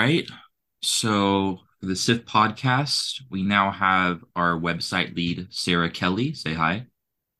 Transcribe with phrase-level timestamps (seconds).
[0.00, 0.26] Right.
[0.80, 6.32] So for the SIFF podcast, we now have our website lead, Sarah Kelley.
[6.32, 6.86] Say hi.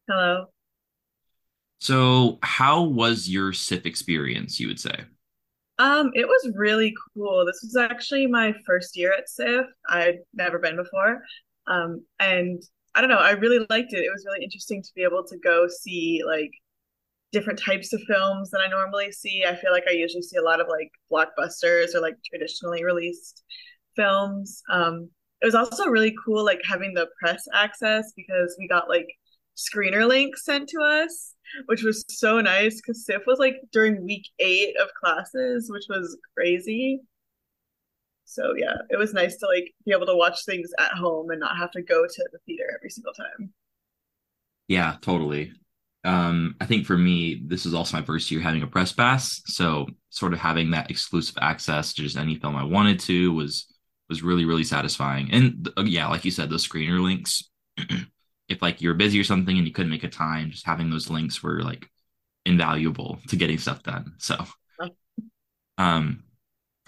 [0.06, 0.44] Hello.
[1.78, 5.06] So, how was your SIFF experience, you would say?
[5.78, 7.46] Um, it was really cool.
[7.46, 9.64] This was actually my first year at SIFF.
[9.88, 11.22] I'd never been before.
[11.66, 12.62] Um, and
[12.94, 14.04] I don't know, I really liked it.
[14.04, 16.50] It was really interesting to be able to go see like
[17.32, 19.44] different types of films than I normally see.
[19.46, 23.42] I feel like I usually see a lot of like blockbusters or like traditionally released
[23.96, 24.62] films.
[24.70, 29.08] Um, it was also really cool like having the press access because we got like
[29.56, 31.34] screener links sent to us,
[31.66, 36.16] which was so nice because SIFF was like during week eight of classes, which was
[36.36, 37.00] crazy.
[38.24, 41.40] So yeah, it was nice to like be able to watch things at home and
[41.40, 43.52] not have to go to the theater every single time.
[44.68, 45.52] Yeah, totally.
[46.04, 49.42] Um, I think for me, this is also my first year having a press pass,
[49.46, 53.66] so sort of having that exclusive access to just any film I wanted to was
[54.08, 55.30] was really really satisfying.
[55.32, 57.44] And uh, yeah, like you said, those screener links.
[58.50, 61.08] if like you're busy or something and you couldn't make a time, just having those
[61.08, 61.86] links were like
[62.44, 64.14] invaluable to getting stuff done.
[64.18, 64.36] So,
[65.78, 66.24] um,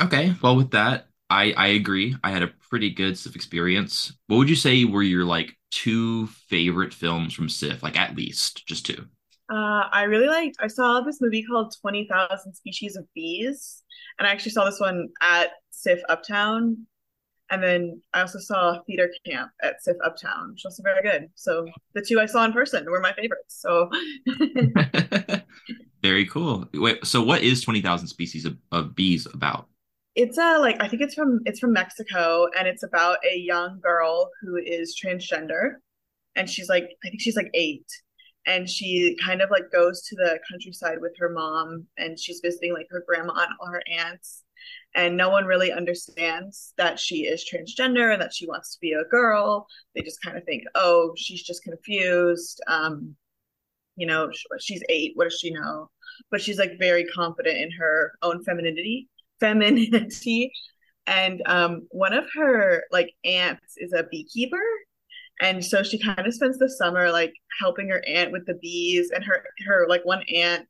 [0.03, 2.15] okay, well with that, I I agree.
[2.23, 4.13] I had a pretty good SIFF experience.
[4.27, 7.83] What would you say were your like two favorite films from SIFF?
[7.83, 9.07] Like at least just two.
[9.51, 10.57] Uh, I really liked.
[10.61, 13.83] I saw this movie called Twenty Thousand Species of Bees,
[14.19, 16.87] and I actually saw this one at SIFF Uptown.
[17.51, 21.29] And then I also saw Theater Camp at SIFF Uptown, which was also very good.
[21.35, 23.61] So the two I saw in person were my favorites.
[23.61, 23.91] So
[26.03, 26.69] Very cool.
[26.75, 29.69] Wait, so what is 20,000 species of, of bees about?
[30.15, 33.81] It's a like I think it's from it's from Mexico, and it's about a young
[33.81, 35.77] girl who is transgender,
[36.37, 37.87] and she's like I think she's like eight,
[38.47, 42.75] and she kind of like goes to the countryside with her mom, and she's visiting
[42.75, 44.45] like her grandma and all her aunts,
[44.95, 48.93] and no one really understands that she is transgender and that she wants to be
[48.93, 49.67] a girl.
[49.95, 52.61] They just kind of think, oh, she's just confused.
[52.67, 53.17] Um,
[53.97, 55.13] you know, she's eight.
[55.15, 55.91] What does she know?
[56.31, 59.09] But she's like very confident in her own femininity,
[59.43, 60.53] femininity.
[61.07, 64.63] And um, one of her like aunts is a beekeeper,
[65.41, 69.11] and so she kind of spends the summer like helping her aunt with the bees.
[69.13, 70.67] And her her like one aunt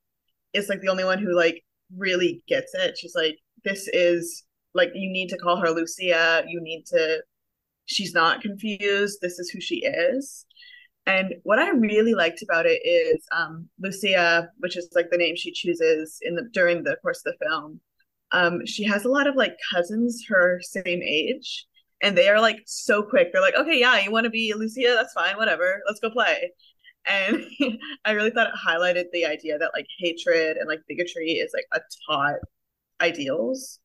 [0.54, 1.62] is like the only one who like
[1.96, 2.96] really gets it.
[2.96, 4.44] She's like, this is
[4.74, 6.44] like you need to call her Lucia.
[6.48, 7.22] You need to.
[7.84, 9.18] She's not confused.
[9.20, 10.46] This is who she is.
[11.04, 15.34] And what I really liked about it is um, Lucia, which is like the name
[15.36, 17.80] she chooses in the during the course of the film.
[18.32, 21.66] Um, she has a lot of like cousins her same age,
[22.02, 23.32] and they are like so quick.
[23.32, 24.94] They're like, okay, yeah, you want to be Lucia?
[24.96, 25.82] That's fine, whatever.
[25.86, 26.52] Let's go play.
[27.06, 27.44] And
[28.04, 31.66] I really thought it highlighted the idea that like hatred and like bigotry is like
[31.74, 32.40] a taught
[33.00, 33.80] ideals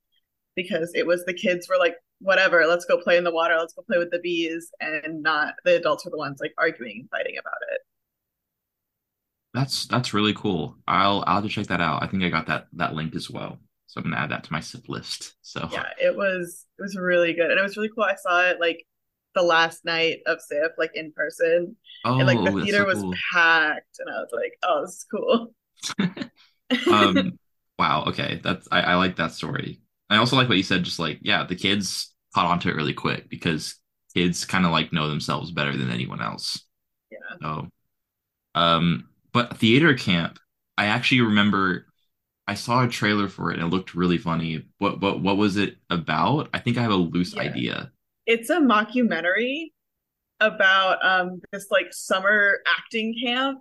[0.56, 3.74] because it was the kids were like whatever let's go play in the water let's
[3.74, 7.10] go play with the bees and not the adults were the ones like arguing and
[7.12, 7.82] fighting about it
[9.54, 10.78] That's that's really cool.
[10.88, 12.04] I'll I'll have to check that out.
[12.04, 13.60] I think I got that that link as well.
[13.88, 15.36] So I'm gonna add that to my SIFF list.
[15.42, 18.46] So yeah it was it was really good and it was really cool i saw
[18.46, 18.86] it like
[19.36, 21.76] the last night of SIFF, like in person
[22.06, 23.14] oh, and like the oh, theater so was cool.
[23.32, 25.54] packed and i was like oh this is cool
[26.92, 27.40] Um,
[27.80, 28.40] wow, okay.
[28.44, 29.82] That's I, I like that story.
[30.10, 32.76] I also like what you said, just like, yeah, the kids caught on to it
[32.76, 33.76] really quick because
[34.14, 36.64] kids kind of like know themselves better than anyone else.
[37.12, 37.68] yeah So,
[38.56, 40.40] um, but theater camp,
[40.78, 41.87] I actually remember
[42.48, 44.66] I saw a trailer for it and it looked really funny.
[44.80, 46.50] What what what was it about?
[46.54, 47.92] I think I have a loose yeah idea.
[48.26, 49.72] it's a mockumentary
[50.40, 53.60] about um this like summer acting camp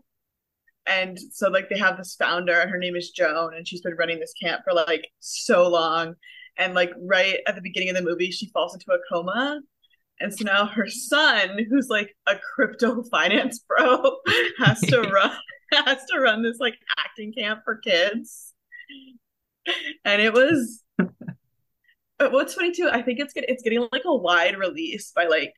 [0.86, 3.94] and so like they have this founder and her name is joan and she's been
[3.96, 6.14] running this camp for like so long
[6.58, 9.60] and like right at the beginning of the movie she falls into a coma
[10.20, 14.02] and so now her son who's like a crypto finance bro
[14.58, 15.32] has to run
[15.72, 18.45] has to run this like acting camp for kids
[20.04, 20.82] and it was
[22.18, 25.26] but what's funny too i think it's get, it's getting like a wide release by
[25.26, 25.52] like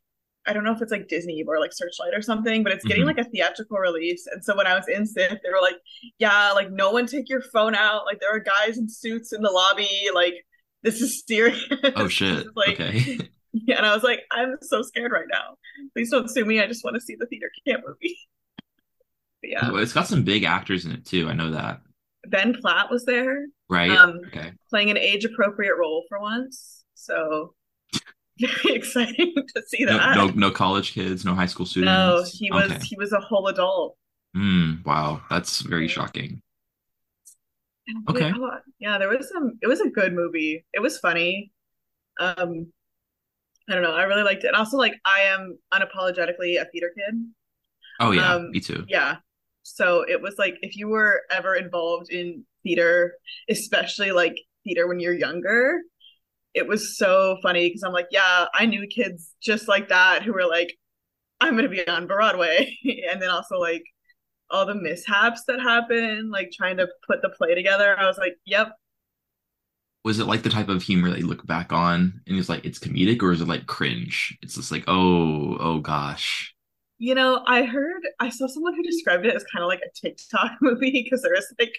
[0.46, 3.04] I don't know if it's like Disney or like Searchlight or something, but it's getting
[3.04, 4.26] hmm like a theatrical release.
[4.26, 5.76] And so when I was in SIFF, they were like,
[6.18, 8.06] yeah, like no one take your phone out.
[8.06, 10.08] Like there are guys in suits in the lobby.
[10.14, 10.46] Like
[10.82, 11.62] this is serious.
[11.94, 12.46] Oh shit.
[12.56, 13.18] like, Okay.
[13.52, 13.76] yeah.
[13.76, 15.56] And I was like, I'm so scared right now.
[15.94, 16.62] Please don't sue me.
[16.62, 18.16] I just want to see the theater camp movie.
[19.42, 19.70] But yeah.
[19.74, 21.28] It's got some big actors in it too.
[21.28, 21.80] I know that.
[22.30, 23.90] Ben Platt was there, Right?
[23.90, 24.52] um, Okay.
[24.70, 26.84] playing an age appropriate role for once.
[26.94, 27.54] So
[28.40, 30.36] very exciting to see No no that.
[30.36, 31.90] no college kids, no high school students.
[31.92, 32.84] No, he was Okay.
[32.84, 33.96] he was a whole adult.
[34.34, 34.74] Hmm.
[34.84, 36.42] wow, that's very shocking.
[38.06, 38.32] Like, Okay.
[38.36, 39.58] oh, yeah, there was some.
[39.62, 40.64] It was a good movie.
[40.74, 41.52] It was funny.
[42.20, 42.70] Um,
[43.68, 43.94] I don't know.
[43.94, 44.48] I really liked it.
[44.48, 47.14] And also, like, I am unapologetically a theater kid.
[48.00, 48.84] Oh yeah, Um, me too.
[48.88, 49.16] yeah.
[49.74, 53.14] So it was like if you were ever involved in theater,
[53.48, 55.80] especially like theater when you're younger,
[56.54, 60.32] it was so funny because I'm like, yeah, I knew kids just like that who
[60.32, 60.74] were like,
[61.40, 62.76] I'm gonna be on Broadway,
[63.10, 63.84] and then also like
[64.50, 67.98] all the mishaps that happen, like trying to put the play together.
[67.98, 68.72] I was like, yep.
[70.04, 72.64] Was it like the type of humor that you look back on and it's like
[72.64, 74.36] it's comedic, or is it like cringe?
[74.42, 76.54] It's just like, oh, oh gosh.
[76.98, 79.90] You know, I heard I saw someone who described it as kind of like a
[79.94, 81.74] TikTok movie because there is like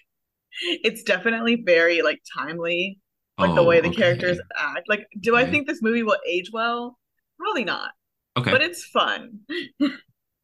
[0.62, 3.00] it's definitely very like timely,
[3.38, 4.88] like the oh, way Oh, the characters act.
[4.88, 5.52] Like, do I mm-hmm.
[5.52, 6.98] think this movie will age well?
[7.38, 7.92] Probably not,
[8.38, 8.52] Okay.
[8.52, 9.40] but it's fun.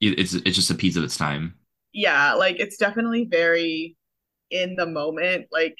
[0.01, 1.55] It's it's just a piece of its time.
[1.93, 3.95] Yeah, like it's definitely very
[4.51, 5.47] in the moment.
[5.51, 5.77] Like,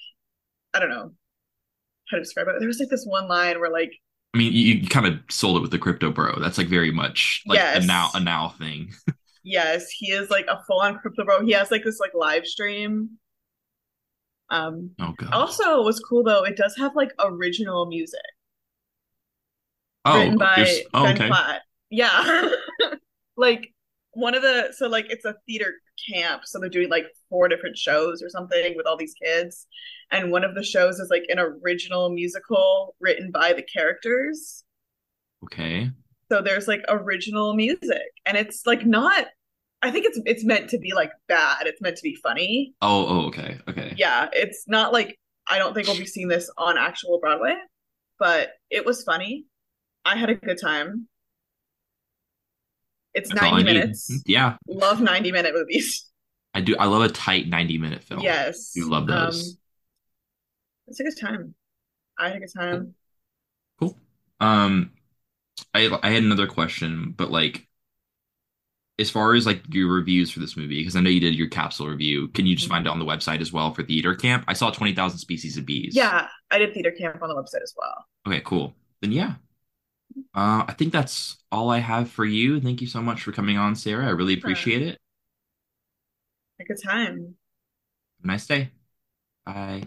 [0.73, 1.11] I don't know
[2.09, 2.55] how to describe it.
[2.59, 3.91] There was like this one line where like,
[4.35, 6.37] I mean, you, you kind of sold it with the crypto bro.
[6.41, 8.93] That's like very much like a now a now thing.
[9.43, 11.45] yes, he is like a full-on crypto bro.
[11.45, 13.11] He has like this like live stream.
[14.49, 15.33] Um, Oh god.
[15.33, 18.19] also what's cool though, it does have like original music
[20.03, 21.27] Oh, written by oh Ben okay.
[21.27, 21.61] Platt.
[21.89, 22.49] Yeah.
[23.37, 23.73] like
[24.11, 25.73] one of the so like it's a theater
[26.11, 29.67] camp, so they're doing like four different shows or something with all these kids.
[30.11, 34.63] And one of the shows is like an original musical written by the characters.
[35.45, 35.91] Okay.
[36.31, 39.27] So there's like original music and it's like not
[39.85, 41.67] I think it's it's meant to be like bad.
[41.67, 42.73] It's meant to be funny.
[42.81, 43.93] Oh, oh, okay, okay.
[43.95, 47.55] Yeah, it's not like I don't think we'll be seeing this on actual Broadway,
[48.17, 49.45] but it was funny.
[50.03, 51.07] I had a good time.
[53.15, 53.79] It's That's all I 90 need.
[53.79, 54.11] minutes.
[54.25, 56.05] Yeah, Love 90 minute movies.
[56.53, 56.75] I do.
[56.77, 58.21] I love a tight 90 minute film.
[58.21, 58.73] Yes.
[58.75, 59.49] You love those.
[59.49, 59.57] Um,
[60.87, 61.55] it's a good time.
[62.19, 62.93] I had a good time.
[63.79, 63.97] Cool.
[64.39, 64.91] Um,
[65.73, 67.67] I I had another question, but like
[68.97, 71.49] as far as like your reviews for this movie, because I know you did your
[71.49, 74.45] capsule review, can you just find it on the website as well for Theater Camp?
[74.47, 75.93] I saw 20,000 Species of Bees.
[75.95, 78.05] Yeah, I did theater camp on the website as well.
[78.25, 78.73] Okay, cool.
[79.01, 79.33] Then yeah.
[80.33, 82.59] Uh, I think that's all I have for you.
[82.59, 84.07] Thank you so much for coming on, Sarah.
[84.07, 84.97] I really appreciate it.
[86.59, 87.35] Take a good time.
[88.19, 88.71] Have a nice day.
[89.45, 89.83] Bye.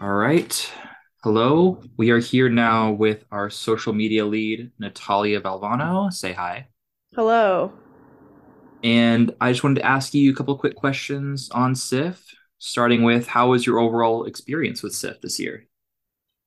[0.00, 0.72] All right.
[1.22, 1.80] Hello.
[1.96, 6.12] We are here now with our social media lead, Natalia Valvano.
[6.12, 6.66] Say hi.
[7.14, 7.72] Hello.
[8.82, 13.26] And I just wanted to ask you a couple quick questions on SIFF, starting with
[13.28, 15.66] how was your overall experience with SIFF this year?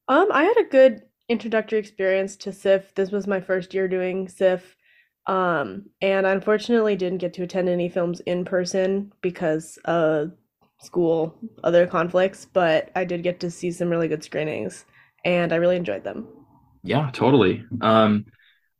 [0.07, 2.93] Um, I had a good introductory experience to SIFF.
[2.95, 4.75] This was my first year doing SIFF.
[5.27, 10.33] Um, and I unfortunately didn't get to attend any films in person because of
[10.81, 14.85] school, other conflicts, but I did get to see some really good screenings
[15.23, 16.27] and I really enjoyed them.
[16.83, 17.65] Yeah, totally.
[17.81, 18.25] Um,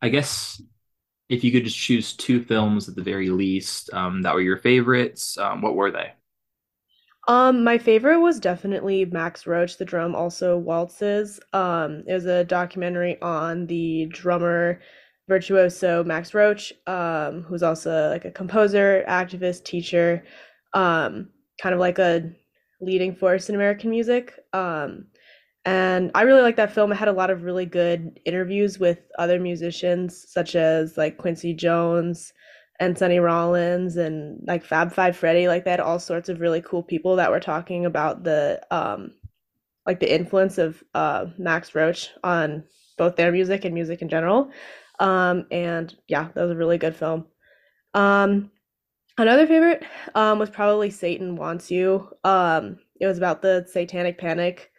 [0.02, 0.62] I guess
[1.30, 4.58] if you could just choose two films at the very least, um, that were your
[4.58, 6.14] favorites, um, what were they?
[7.28, 11.40] Um, my favorite was definitely Max Roach, The Drum Also Waltzes.
[11.54, 14.80] Um, it was a documentary on the drummer
[15.28, 20.24] virtuoso Max Roach, um, who's also like a composer, activist, teacher,
[20.74, 22.32] um, kind of like a
[22.80, 24.34] leading force in American music.
[24.54, 25.08] Um,
[25.66, 26.92] and I really like that film.
[26.92, 31.54] It had a lot of really good interviews with other musicians, such as like Quincy
[31.56, 32.34] Jones
[32.80, 35.48] and Sonny Rollins and like Fab Five Freddy.
[35.48, 39.14] Like they had all sorts of really cool people that were talking about the um
[39.88, 42.64] like the influence of uh Max Roach on
[42.98, 44.52] both their music and music in general.
[45.00, 47.26] Um and yeah, that was a really good film.
[47.96, 48.52] Um
[49.18, 52.10] another favorite um was probably Satan Wants You.
[52.24, 54.72] Um it was about the Satanic Panic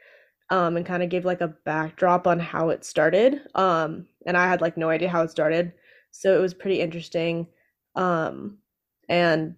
[0.50, 3.42] um and kind of gave like a backdrop on how it started.
[3.54, 5.72] Um and I had like no idea how it started.
[6.10, 7.46] So it was pretty interesting.
[7.94, 8.58] Um
[9.08, 9.56] and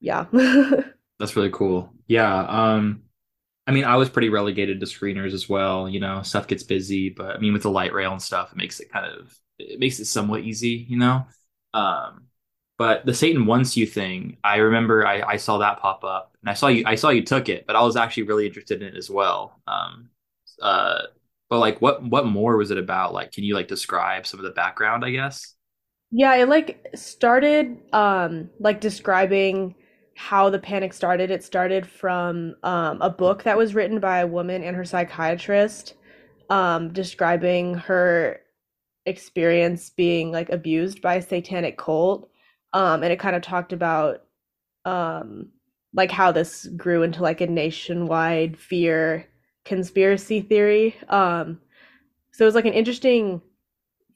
[0.00, 0.26] yeah.
[1.18, 1.92] That's really cool.
[2.08, 3.02] Yeah, um,
[3.66, 5.88] I mean, I was pretty relegated to screeners as well.
[5.88, 8.56] You know, stuff gets busy, but I mean, with the light rail and stuff, it
[8.56, 11.26] makes it kind of it makes it somewhat easy, you know.
[11.74, 12.28] Um,
[12.78, 16.50] but the Satan wants you thing, I remember I, I saw that pop up, and
[16.50, 18.88] I saw you I saw you took it, but I was actually really interested in
[18.88, 19.60] it as well.
[19.66, 20.10] Um,
[20.62, 21.02] uh,
[21.48, 23.14] but like, what what more was it about?
[23.14, 25.04] Like, can you like describe some of the background?
[25.04, 25.54] I guess.
[26.10, 29.74] Yeah, it like started um like describing
[30.14, 31.30] how the panic started.
[31.30, 35.94] It started from um a book that was written by a woman and her psychiatrist
[36.50, 38.40] um describing her
[39.06, 42.30] experience being like abused by a satanic cult.
[42.72, 44.24] Um, and it kind of talked about
[44.84, 45.50] um
[45.94, 49.26] like how this grew into like a nationwide fear
[49.66, 50.96] conspiracy theory.
[51.08, 51.60] Um,
[52.32, 53.42] so it was like an interesting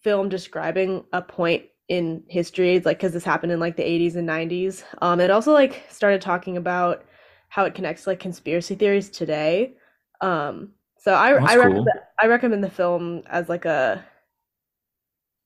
[0.01, 4.27] film describing a point in history, like because this happened in like the 80s and
[4.27, 4.85] 90s.
[5.03, 7.05] Um, it also like started talking about
[7.49, 9.75] how it connects like conspiracy theories today.
[10.21, 11.89] Um, so I That's I recommend.
[12.23, 14.05] I recommend the film as like a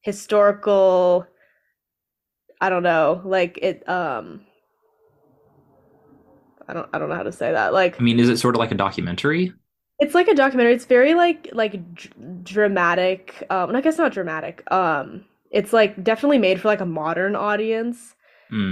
[0.03, 1.27] historical.
[2.61, 3.89] I don't know, like it.
[3.89, 4.43] Um,
[6.69, 7.73] I don't I don't know how to say that.
[7.73, 9.53] Like I mean, is it sort of like a documentary?
[10.05, 10.75] It's like a documentary.
[10.75, 13.45] It's very like like dr- dramatic.
[13.51, 14.63] Um, I guess not dramatic.
[14.73, 18.15] Um, it's like definitely made for like a modern audience.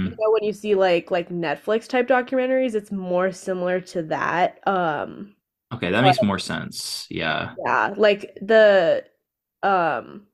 [0.03, 0.19] You Hmm.
[0.19, 4.65] know, when you see like like Netflix type documentaries, it's more similar to that.
[4.67, 5.35] Um,
[5.73, 7.07] Okay, that but makes more sense.
[7.09, 7.55] Yeah.
[7.55, 9.03] yeah, like the
[9.61, 10.27] um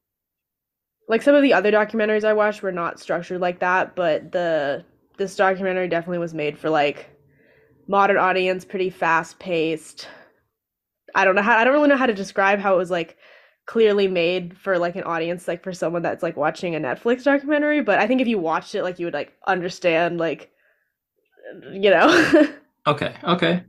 [1.08, 4.86] like some of the other documentaries I watched were not structured like that, but the
[5.18, 7.10] this documentary definitely was made for like
[7.88, 10.08] modern audience, pretty fast paced.
[11.16, 13.18] I don't know how I don't really know how to describe how it was like
[13.66, 17.82] clearly made for like an audience like for someone that's like watching a Netflix documentary,
[17.82, 20.52] but I think if you watched it like you would like understand like
[21.74, 22.48] you know.
[22.88, 23.16] Okay.
[23.24, 23.64] Okay.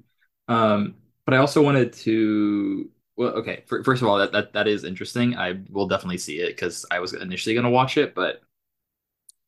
[0.48, 2.90] Um, but I also wanted to.
[3.16, 3.64] Well, okay.
[3.66, 5.36] fir- First of all, that that that is interesting.
[5.36, 8.42] I will definitely see it because I was initially going to watch it, but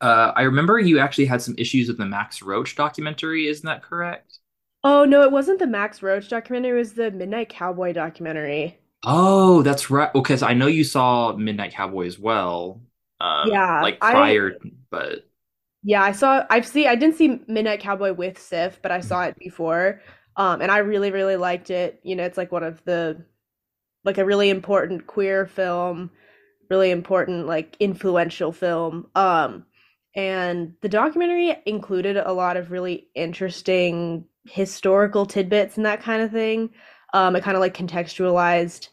[0.00, 3.46] uh, I remember you actually had some issues with the Max Roach documentary.
[3.46, 4.38] Isn't that correct?
[4.84, 8.78] Oh no, it wasn't the Max Roach documentary, it was the Midnight Cowboy documentary.
[9.04, 10.12] Oh, that's right.
[10.12, 12.80] Because I know you saw Midnight Cowboy as well,
[13.20, 14.58] um, Yeah, like I prior,
[14.90, 15.26] but
[15.82, 19.22] Yeah, I saw I've see I didn't see Midnight Cowboy with SIFF, but I saw
[19.24, 20.00] it before.
[20.36, 22.00] Um, and I really, really liked it.
[22.04, 23.24] You know, it's like one of the
[24.04, 26.10] like a really important queer film,
[26.70, 29.08] really important, like influential film.
[29.16, 29.66] Um,
[30.16, 36.30] and the documentary included a lot of really interesting historical tidbits and that kind of
[36.30, 36.70] thing.
[37.14, 38.88] Um, it kind of like contextualized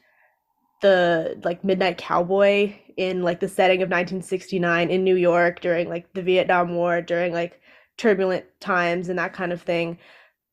[0.81, 6.11] the like Midnight Cowboy in like the setting of 1969 in New York during like
[6.13, 7.61] the Vietnam War, during like
[7.97, 9.97] turbulent times and that kind of thing.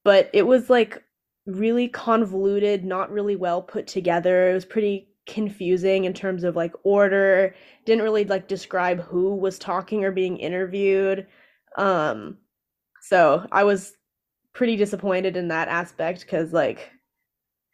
[0.05, 1.03] But it was like
[1.47, 4.51] really convoluted, not really well put together.
[4.51, 7.55] It was pretty confusing in terms of like order.
[7.85, 11.27] Didn't really like describe who was talking or being interviewed.
[11.77, 12.39] Um,
[13.03, 13.97] so I was
[14.57, 16.91] pretty disappointed in that aspect because like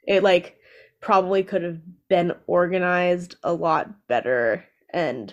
[0.06, 0.56] it like
[1.00, 5.32] probably could have been organized a lot better and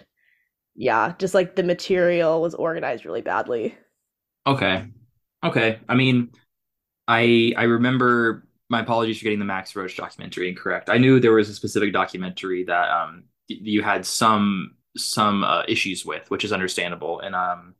[0.75, 3.75] yeah, just like the material was organized really badly.
[4.47, 4.85] okay,
[5.43, 5.79] okay.
[5.89, 6.31] I mean,
[7.07, 8.45] I I remember.
[8.71, 10.91] My apologies for getting the Max Roach documentary incorrect.
[10.91, 16.05] I knew there was a specific documentary that um you had some some uh, issues
[16.05, 17.73] with, which is understandable, and um,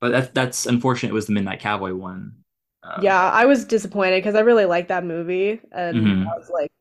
[0.00, 1.10] but that's that's unfortunate.
[1.10, 2.41] It was the Midnight Cowboy one.
[2.82, 6.24] Um, Yeah, I was disappointed because I really liked that movie and I mhm.
[6.36, 6.72] was like,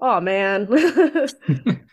[0.00, 0.68] oh man.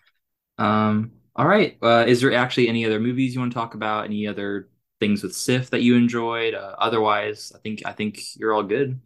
[0.57, 1.77] Um, all right.
[1.81, 4.05] Uh, is there actually any other movies you want to talk about?
[4.05, 4.69] Any other
[4.99, 6.53] things with SIFF that you enjoyed?
[6.53, 8.99] Uh, otherwise, I think I think you're all good.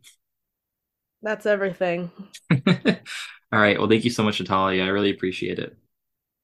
[1.21, 2.11] That's everything.
[3.51, 3.79] All right.
[3.79, 4.83] Well, thank you so much, Natalia.
[4.83, 5.75] I really appreciate it.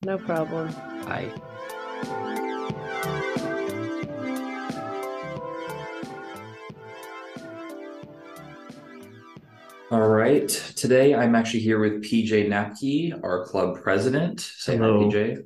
[0.06, 0.72] No problem.
[1.06, 1.32] Bye.
[9.92, 10.50] All right.
[10.76, 14.40] Today I'm actually here with PJ Knapke, our club president.
[14.40, 15.44] Say hi, Hello, PJ.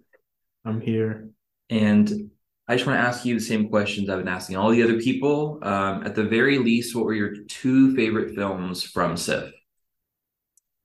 [0.63, 1.27] I'm here.
[1.69, 2.31] And
[2.65, 4.98] I just want to ask you the same questions I've been asking all the other
[4.98, 5.60] people.
[5.62, 9.51] Um, at the very least, what were your two favorite films from SIFF?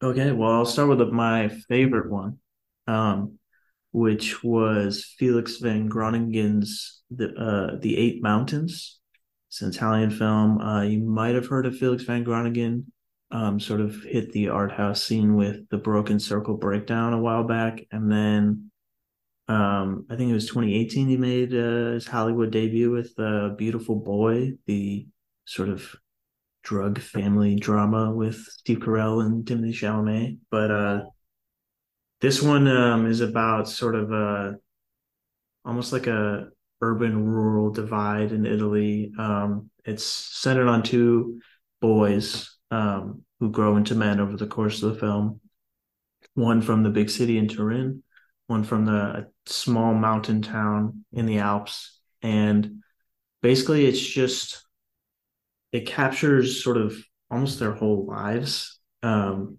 [0.02, 2.38] Okay, well, I'll start with my favorite one,
[2.88, 3.38] um,
[3.92, 8.98] which was Felix van Groeningen's The uh, The Eight Mountains.
[9.48, 10.60] It's an Italian film.
[10.60, 12.86] Uh, you might have heard of Felix van Groeningen.
[13.30, 17.42] Um, sort of hit the art house scene with The Broken Circle Breakdown a while
[17.42, 18.70] back, and then
[19.48, 23.96] um, I think it was 2018 he made uh, his Hollywood debut with uh, Beautiful
[23.96, 25.06] Boy, the
[25.44, 25.94] sort of
[26.62, 30.38] drug family drama with Steve Carell and Timothy Chalamet.
[30.50, 31.02] But uh,
[32.22, 34.54] this one um, is about sort of a
[35.64, 36.48] almost like a
[36.80, 39.12] urban rural divide in Italy.
[39.18, 41.40] Um, it's centered on two
[41.80, 45.40] boys um, who grow into men over the course of the film.
[46.34, 48.02] One from the big city in Turin,
[48.46, 52.82] one from the small mountain town in the Alps, and
[53.42, 54.64] basically it's just
[55.70, 56.96] it captures sort of
[57.30, 59.58] almost their whole lives um,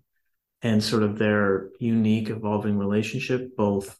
[0.62, 3.98] and sort of their unique evolving relationship both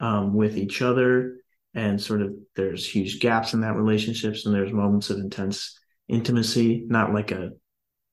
[0.00, 1.36] um, with each other
[1.74, 6.84] and sort of there's huge gaps in that relationships and there's moments of intense intimacy
[6.86, 7.50] not like a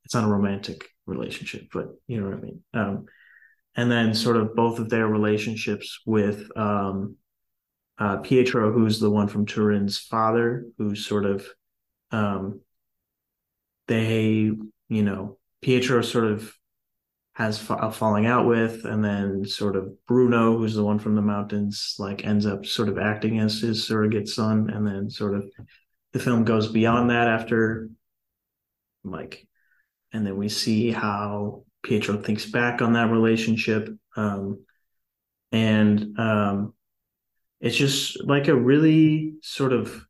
[0.06, 2.62] it's not a romantic relationship but you know what i mean.
[2.74, 3.06] Um,
[3.76, 7.16] and then sort of both of their relationships with um,
[7.98, 11.48] uh, pietro who's the one from turin's father who's sort of
[12.12, 12.62] um,
[13.88, 14.52] they
[14.90, 16.54] you know pietro sort of
[17.34, 21.22] has a falling out with, and then sort of Bruno, who's the one from the
[21.22, 25.50] mountains, like ends up sort of acting as his surrogate son, and then sort of
[26.12, 27.90] the film goes beyond that after
[29.04, 29.48] like,
[30.14, 34.64] and then we see how Pietro thinks back on that relationship, um,
[35.52, 36.74] and um,
[37.60, 40.06] it's just like a really sort of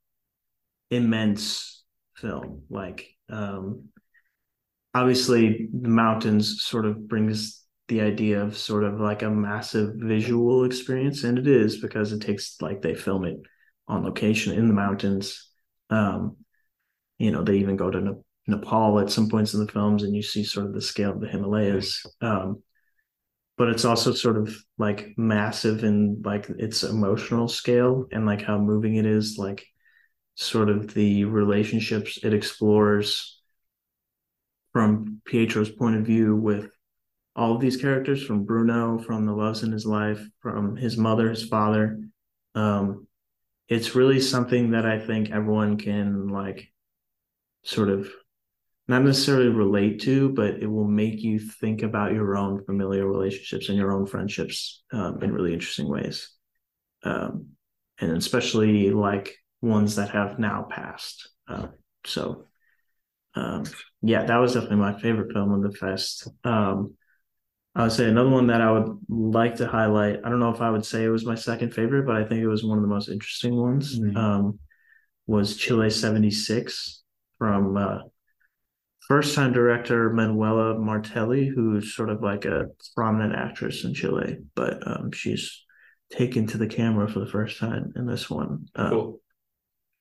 [0.91, 1.83] immense
[2.15, 3.07] film, like.
[3.29, 3.89] Um,
[4.93, 10.63] obviously the mountains sort of brings the idea of sort of like a massive visual
[10.65, 11.23] experience.
[11.23, 13.39] And it is because it takes like they film it
[13.87, 15.49] on location in the mountains.
[15.89, 16.37] Um
[17.17, 20.21] you know they even go to nepal at some points in the films and you
[20.21, 22.61] see sort of the scale of the himalayas um
[23.57, 28.57] but it's also sort of like massive in like its emotional scale and like how
[28.57, 29.65] moving it is like
[30.35, 33.41] sort of the relationships it explores
[34.73, 36.69] from Pietro's point of view with
[37.35, 41.29] all of these characters from Bruno, from the loves in his life, from his mother,
[41.29, 41.99] his father.
[42.55, 43.07] Um,
[43.69, 46.71] it's really something that I think everyone can like
[47.63, 48.11] sort of
[48.87, 53.69] not necessarily relate to, but it will make you think about your own familial relationships
[53.69, 56.29] and your own friendships um, in really interesting ways.
[57.03, 57.49] Um,
[57.99, 61.29] and especially like ones that have now passed.
[61.47, 61.67] Uh,
[62.05, 62.47] so
[63.35, 63.63] um,
[64.01, 66.27] yeah, that was definitely my favorite film of the fest.
[66.43, 66.95] Um,
[67.75, 70.19] I would say another one that I would like to highlight.
[70.23, 72.41] I don't know if I would say it was my second favorite, but I think
[72.41, 73.99] it was one of the most interesting ones.
[73.99, 74.15] Mm-hmm.
[74.15, 74.59] Um,
[75.25, 77.01] was Chile '76
[77.39, 77.99] from uh,
[79.07, 84.85] first time director Manuela Martelli, who's sort of like a prominent actress in Chile, but
[84.85, 85.63] um, she's
[86.11, 88.67] taken to the camera for the first time in this one.
[88.75, 89.21] Uh, cool.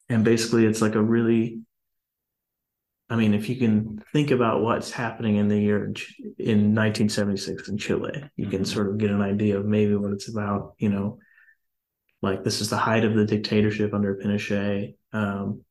[0.08, 1.60] And basically, it's like a really
[3.12, 5.84] I mean, if you can think about what's happening in the year
[6.38, 8.64] in 1976 in Chile, you can mm-hmm.
[8.64, 10.72] sort of get an idea of maybe what it's about.
[10.78, 11.18] You know,
[12.22, 15.62] like this is the height of the dictatorship under Pinochet, um,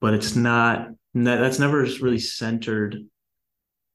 [0.00, 0.88] but it's not.
[1.24, 2.96] That, that's never really centered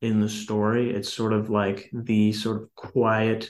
[0.02, 0.92] in the story.
[0.92, 3.50] It's sort of like the sort of quiet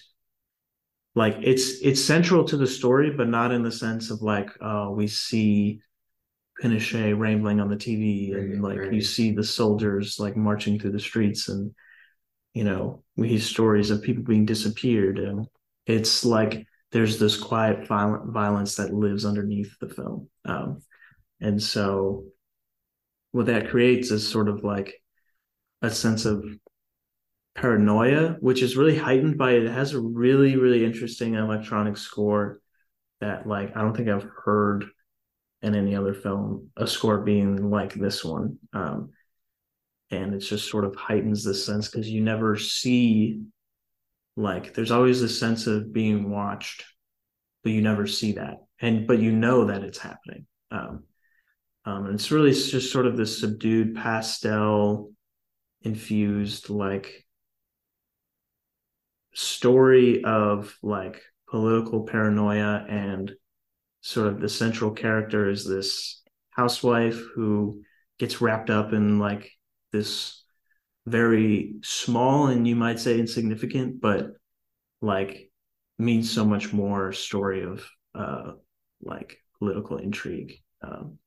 [1.16, 4.90] like it's it's central to the story, but not in the sense of like uh,
[4.92, 5.80] we see
[6.62, 8.94] Pinochet rambling on the TV, and like right.
[8.94, 11.74] you see the soldiers like marching through the streets, and
[12.54, 15.48] you know we hear stories of people being disappeared, and
[15.86, 20.82] it's like there's this quiet violent violence that lives underneath the film, um,
[21.42, 22.26] and so
[23.34, 24.96] what that creates is sort of like
[25.82, 26.46] a sense of
[27.56, 32.62] paranoia, which is really heightened by it it has a really really interesting electronic score
[33.19, 34.86] that like I don't think I've heard
[35.63, 38.60] in any other film, a score being like this one.
[38.74, 39.12] Um,
[40.12, 43.41] and it just sort of heightens the sense because you never see,
[44.36, 46.84] like, there's always a sense of being watched,
[47.63, 48.58] but you never see that.
[48.80, 50.46] And, but you know that it's happening.
[50.69, 51.06] Um,
[51.86, 55.12] um, and it's really just sort of this subdued pastel
[55.82, 57.26] infused, like,
[59.34, 63.34] story of like political paranoia and
[64.02, 67.82] sort of the central character is this housewife who
[68.19, 69.52] gets wrapped up in like
[69.91, 70.43] this
[71.06, 74.28] very small and you might say insignificant but
[75.02, 75.50] like
[75.98, 78.52] means so much more story of uh
[79.02, 80.56] like political intrigue.
[80.82, 81.17] Um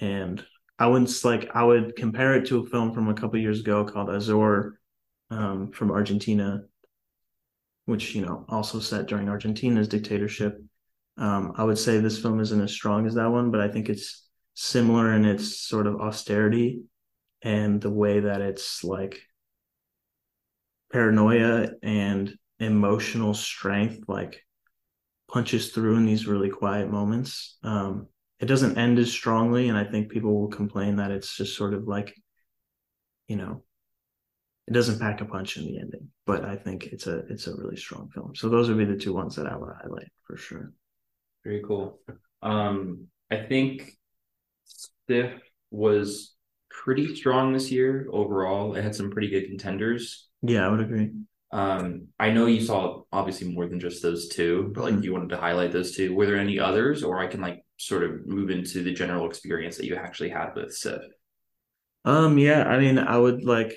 [0.00, 0.44] and
[0.78, 3.84] i wouldn't like i would compare it to a film from a couple years ago
[3.84, 4.78] called azor
[5.30, 6.62] um from argentina
[7.86, 10.60] which you know also set during argentina's dictatorship
[11.18, 13.88] um, I would say this film isn't as strong as that one, but I think
[13.88, 16.82] it's similar in its sort of austerity
[17.42, 19.20] and the way that it's like
[20.92, 24.42] paranoia and emotional strength like
[25.30, 27.58] punches through in these really quiet moments.
[27.62, 28.08] Um,
[28.40, 31.74] it doesn't end as strongly, and I think people will complain that it's just sort
[31.74, 32.14] of like,
[33.28, 33.62] you know,
[34.66, 36.08] it doesn't pack a punch in the ending.
[36.26, 38.34] But I think it's a it's a really strong film.
[38.34, 40.72] So those would be the two ones that I would highlight for sure.
[41.44, 42.00] Very cool.
[42.42, 43.92] Um, I think
[45.08, 45.32] SIFF
[45.70, 46.34] was
[46.70, 48.74] pretty strong this year overall.
[48.74, 50.28] It had some pretty good contenders.
[50.42, 51.10] Yeah, I would agree.
[51.52, 55.04] Um, I know you saw obviously more than just those two, but like Mhm.
[55.04, 56.14] you wanted to highlight those two.
[56.14, 59.76] Were there any others, or I can like sort of move into the general experience
[59.76, 61.02] that you actually had with SIFF?
[62.04, 63.76] Um, yeah, I mean, I would like,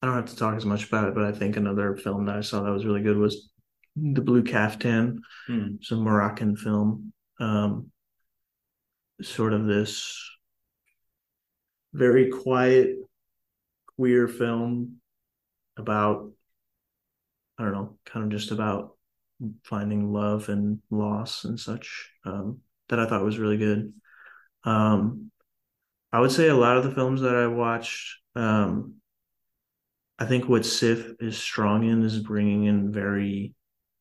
[0.00, 2.36] I don't have to talk as much about it, but I think another film that
[2.36, 3.50] I saw that was really good was
[3.96, 5.20] The Blue Caftan.
[5.46, 5.76] Hmm.
[5.80, 7.12] It's a Moroccan film.
[7.38, 7.90] Um,
[9.20, 10.16] sort of this
[11.92, 12.96] very quiet,
[13.96, 14.96] queer film
[15.76, 16.30] about,
[17.58, 18.96] I don't know, kind of just about
[19.64, 22.10] finding love and loss and such.
[22.24, 22.60] Um,
[22.90, 23.92] that I thought was really good.
[24.64, 25.30] Um,
[26.12, 28.96] I would say a lot of the films that I watched, um,
[30.18, 33.54] I think what SIFF is strong in is bringing in very,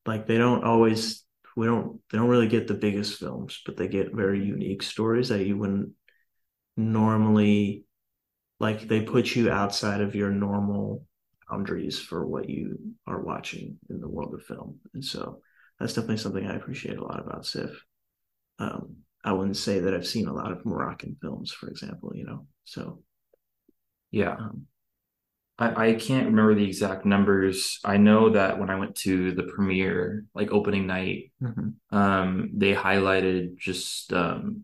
[0.06, 1.24] like they don't always,
[1.56, 5.30] we don't, they don't really get the biggest films, but they get very unique stories
[5.30, 5.92] that you wouldn't
[6.76, 7.86] normally,
[8.60, 11.06] like they put you outside of your normal
[11.50, 15.42] boundaries for what you are watching in the world of film, and so
[15.80, 17.72] that's definitely something I appreciate a lot about SIFF.
[18.60, 22.26] Um, I wouldn't say that I've seen a lot of Moroccan films, for example, you
[22.26, 22.48] know.
[22.64, 23.04] So
[24.12, 24.36] Yeah.
[24.40, 24.68] um,
[25.58, 27.80] I, I can't remember the exact numbers.
[27.84, 31.74] I know that when I went to the premiere, like opening night, mhm.
[31.92, 34.64] um, they highlighted just um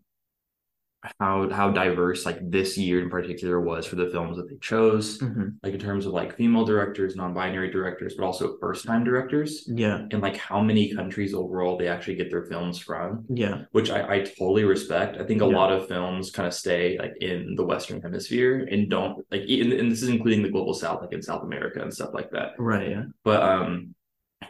[1.20, 5.18] how how diverse like this year in particular was for the films that they chose,
[5.18, 5.56] Mhm.
[5.62, 10.20] like in terms of like female directors, non-binary directors, but also first-time directors, yeah, and
[10.22, 13.24] like how many countries overall they actually get their films from.
[13.28, 15.16] yeah, which I, I totally respect.
[15.20, 15.56] I think a Yeah.
[15.56, 19.72] lot of films kind of stay like in the Western Hemisphere and don't like, and,
[19.72, 22.52] and this is including the global South, like in South America and stuff like that.
[22.58, 23.94] right, yeah, But um,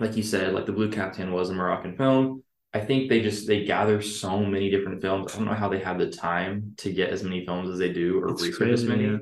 [0.00, 2.42] like you said, like the Blue Caftan was a Moroccan film.
[2.76, 5.32] I think they just they gather so many different films.
[5.34, 7.92] I don't know how they have the time to get as many films as they
[7.92, 9.04] do or research as many.
[9.04, 9.18] yeah.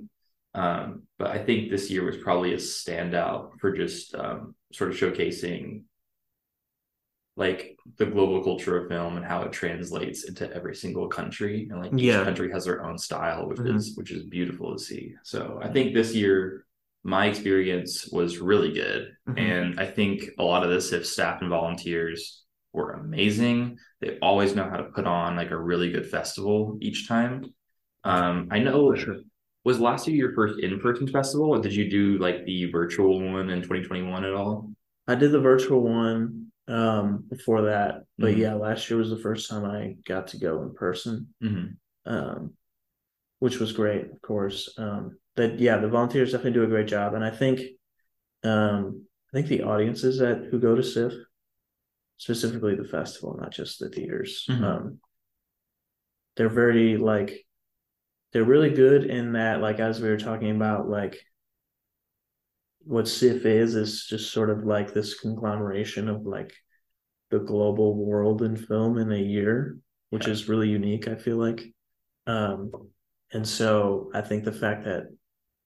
[0.63, 4.97] Um, but I think this year was probably a standout for just um, sort of
[4.97, 5.83] showcasing
[7.37, 11.81] like the global culture of film and how it translates into every single country and
[11.81, 13.75] like each country has their own style which Mhm.
[13.75, 16.65] is which is beautiful to see so i think this year
[17.03, 19.39] my experience was really good Mhm.
[19.41, 22.44] and i think a lot of this if staff and volunteers
[22.75, 27.09] were amazing they always know how to put on like a really good festival each
[27.09, 27.45] time
[28.05, 29.17] um i know sure.
[29.65, 33.49] was last year your first in-person festival or did you do like the virtual one
[33.51, 34.71] in 2021 at all
[35.07, 38.39] I did the virtual one um before that, but Mhm.
[38.39, 41.29] yeah, last year was the first time I got to go in person.
[41.43, 41.77] Mhm.
[42.07, 42.55] um,
[43.41, 44.73] which was great, of course.
[44.79, 47.61] Um, that yeah, the volunteers definitely do a great job, and I think,
[48.45, 51.13] um, I think the audiences that who go to SIFF,
[52.17, 54.63] specifically the festival, not just the theaters, Mhm.
[54.63, 55.01] um,
[56.37, 57.47] they're very like,
[58.33, 61.17] they're really good in that, like as we were talking about, like
[62.81, 66.53] what SIFF is is just sort of like this conglomeration of like
[67.31, 69.79] the global world in film in a year,
[70.11, 70.33] which Yeah.
[70.33, 71.09] is really unique.
[71.09, 71.63] I feel like.
[72.27, 72.71] Um,
[73.33, 75.05] and so I think the fact that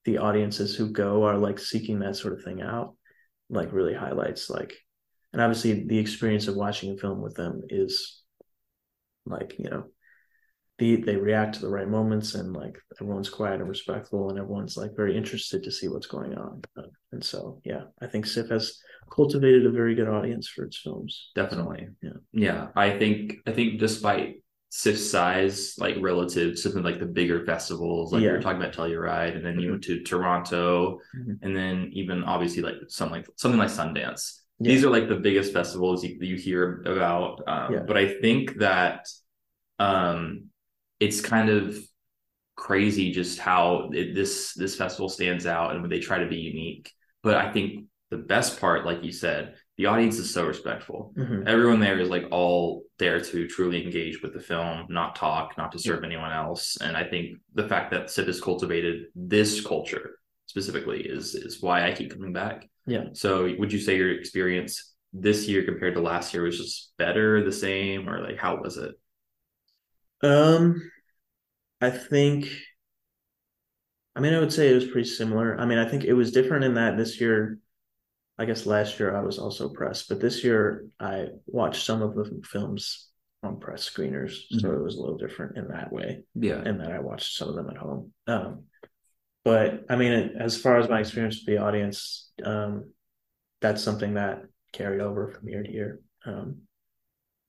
[0.04, 2.96] the audiences who go are like seeking that sort of thing out,
[3.50, 4.74] like really highlights like,
[5.32, 8.22] and obviously the experience of watching a film with them is
[9.26, 9.84] like, you know,
[10.78, 14.76] the, they react to the right moments and like everyone's quiet and respectful and everyone's
[14.76, 16.62] like very interested to see what's going on.
[16.76, 18.78] Uh, and so, yeah, I think SIFF has
[19.10, 21.30] cultivated a very good audience for its films.
[21.34, 22.10] definitely Yeah.
[22.32, 24.36] yeah i think i think despite
[24.68, 28.32] SIFF's size like relative to something like the bigger festivals like Yeah.
[28.32, 29.70] were talking about telluride and then you Mhm.
[29.70, 31.38] went to toronto Mhm.
[31.40, 34.72] and then even obviously like something like something like sundance Yeah.
[34.72, 37.82] these are like the biggest festivals you, you hear about um, Yeah.
[37.86, 39.06] but i think that
[39.78, 40.46] um
[41.00, 41.78] it's kind of
[42.56, 46.36] crazy just how it, this this festival stands out and when they try to be
[46.36, 46.90] unique
[47.22, 51.46] but i think the best part like you said the audience is so respectful Mhm.
[51.46, 55.70] everyone there is like all there to truly engage with the film not talk not
[55.72, 60.18] to serve anyone else and i think the fact that SIFF has cultivated this culture
[60.48, 63.04] specifically is is why i keep coming back Yeah.
[63.12, 67.44] so would you say your experience this year compared to last year was just better
[67.44, 68.94] the same or like how was it
[70.22, 70.90] Um,
[71.80, 72.48] I think,
[74.16, 75.56] I mean, I would say it was pretty similar.
[75.61, 77.58] I mean, I think it was different in that this year,
[78.37, 82.14] I guess last year I was also pressed, but this year I watched some of
[82.16, 83.08] the films
[83.44, 86.90] on press screeners, so it was a little different in that way, yeah and then
[86.90, 88.12] I watched some of them at home.
[88.26, 88.64] Um,
[89.48, 92.92] but I mean, as far as my experience with the audience, um,
[93.62, 94.42] that's something that
[94.74, 96.00] carried over from year to year.
[96.26, 96.58] Um,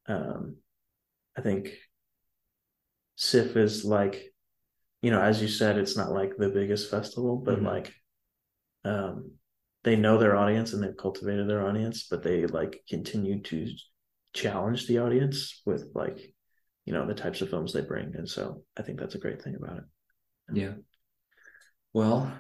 [0.07, 0.55] um,
[1.37, 1.73] I think
[3.17, 4.33] SIFF is like,
[5.01, 7.65] you know, as you said, it's not like the biggest festival, but Mhm.
[7.65, 7.93] like,
[8.85, 9.31] um,
[9.83, 13.67] they know their audience and they've cultivated their audience, but they like continue to
[14.31, 16.33] challenge the audience with like,
[16.85, 18.15] you know, the types of films they bring.
[18.15, 19.83] And so I think that's a great thing about it.
[20.53, 20.75] Yeah.
[21.93, 22.31] Well,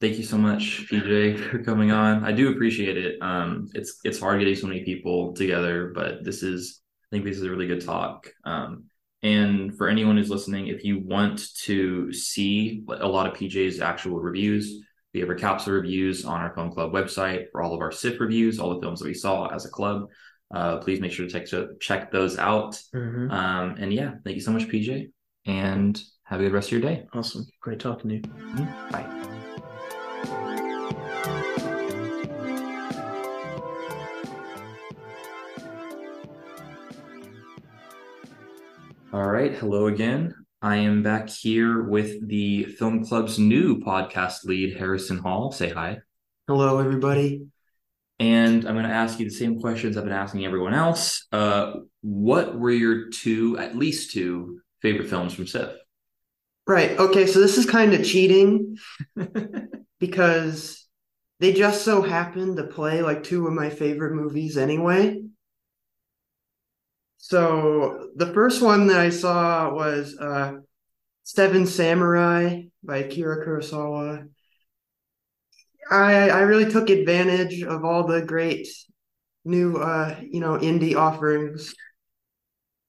[0.00, 2.24] thank you so much, PJ, for coming on.
[2.24, 3.20] I do appreciate it.
[3.22, 7.36] Um, it's it's hard getting so many people together, but this is I think this
[7.36, 8.30] is a really good talk.
[8.44, 8.84] Um,
[9.22, 14.18] and for anyone who's listening, if you want to see a lot of PJ's actual
[14.18, 14.82] reviews,
[15.14, 18.18] we have our capsule reviews on our film club website for all of our SIFF
[18.18, 20.08] reviews, all the films that we saw as a club.
[20.52, 22.80] Uh, please make sure to check, check those out.
[22.94, 23.30] Mm-hmm.
[23.30, 25.10] Um, and yeah, thank you so much, PJ,
[25.46, 27.04] and have a good rest of your day.
[27.12, 27.46] Awesome.
[27.60, 28.22] Great talking to you.
[28.90, 29.06] Bye.
[39.12, 39.52] All right.
[39.52, 40.34] Hello again.
[40.62, 45.52] I am back here with the Film Club's new podcast lead, Harrison Hall.
[45.52, 45.98] Say hi.
[46.48, 47.44] Hello, everybody.
[48.18, 51.26] And I'm going to ask you the same questions I've been asking everyone else.
[51.30, 55.81] Uh, what were your two, at least two, favorite films from SIFF?
[56.66, 56.98] Right.
[56.98, 57.26] Okay.
[57.26, 58.78] So this is kind of cheating
[59.98, 60.86] because
[61.40, 65.20] they just so happened to play like two of my favorite movies anyway.
[67.18, 70.54] So the first one that I saw was uh,
[71.24, 74.28] Seven Samurai by Akira Kurosawa.
[75.90, 78.68] I I really took advantage of all the great
[79.44, 81.74] new uh, you know indie offerings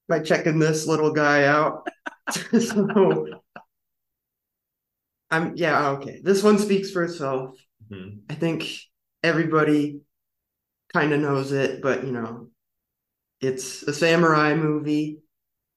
[0.07, 1.87] by checking this little guy out.
[2.59, 3.27] so
[5.31, 6.21] I'm yeah okay.
[6.23, 7.55] This one speaks for itself.
[7.91, 8.21] Mhm.
[8.29, 8.69] I think
[9.23, 10.01] everybody
[10.93, 12.49] kind of knows it, but you know,
[13.41, 15.19] it's a samurai movie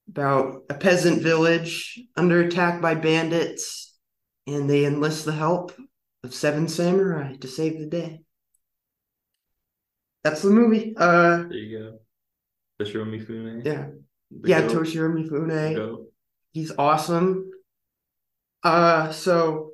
[0.09, 3.97] about a peasant village under attack by bandits,
[4.47, 5.73] and they enlist the help
[6.23, 8.21] of seven samurai to save the day.
[10.23, 10.95] That's the movie.
[10.97, 11.99] Uh, There you go.
[12.85, 13.65] Toshiro Mifune.
[13.65, 13.89] yeah,
[14.43, 14.73] The yeah, goat.
[14.73, 16.06] Toshiro Mifune.
[16.57, 17.51] He's awesome.
[18.63, 19.73] Uh, so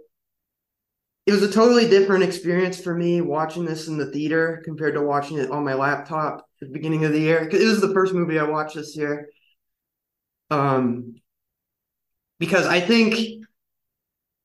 [1.27, 5.01] it was a totally different experience for me watching this in the theater compared to
[5.01, 7.49] watching it on my laptop at the beginning of the year.
[7.49, 9.29] it was the first movie I watched this year.
[10.51, 11.15] Um,
[12.41, 13.15] because I think,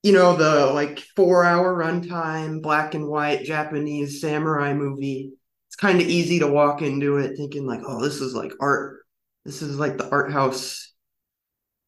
[0.04, 5.32] you know, the like four hour runtime, black and white Japanese samurai movie,
[5.69, 9.00] it's kind of easy to walk into it thinking like, oh, this is like art.
[9.43, 10.87] This is like the art house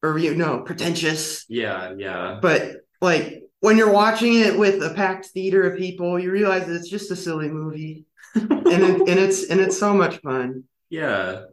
[0.03, 1.45] or you know pretentious.
[1.49, 2.39] Yeah, yeah.
[2.41, 6.75] but like when you're watching it with a packed theater of people you realize that
[6.75, 8.05] it's just a silly movie.
[8.35, 10.65] And it, and it's and it's so much fun.
[10.91, 11.45] Yeah.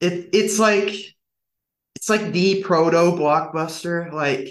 [0.00, 0.92] it it's like
[1.94, 4.12] it's like the proto blockbuster.
[4.12, 4.48] Like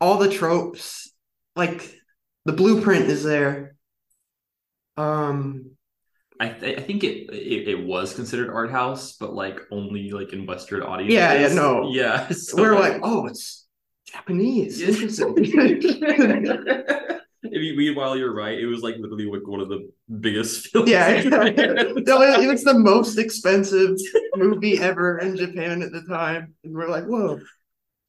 [0.00, 1.12] all the tropes
[1.56, 1.94] like
[2.46, 3.76] the blueprint is there.
[4.96, 5.73] Um
[6.40, 10.32] I, th- I think it, it it was considered art house, but like only like
[10.32, 11.14] in Western audiences.
[11.14, 11.90] Yeah, yeah, no.
[11.92, 12.28] Yeah.
[12.30, 13.66] so, we're like oh it's
[14.06, 15.34] japanese interesting
[17.46, 18.58] If you- Meanwhile, you're right.
[18.58, 20.88] It was like literally like one of the biggest films.
[20.90, 23.96] Yeah, no, it was the most expensive
[24.36, 27.40] movie ever in Japan at the time, and we're like, "Whoa,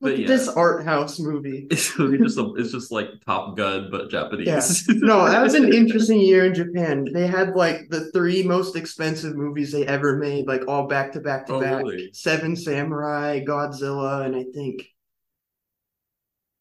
[0.01, 0.27] But yeah.
[0.27, 4.85] this art house movie." It's really just a, it's just like Top Gun but Japanese.
[4.87, 4.95] Yeah.
[4.99, 7.07] No, that was an interesting year in Japan.
[7.13, 11.19] They had like the three most expensive movies they ever made, like all back to
[11.21, 11.83] back to Oh, back.
[11.83, 12.09] really?
[12.13, 14.85] Seven Samurai, Godzilla, and I think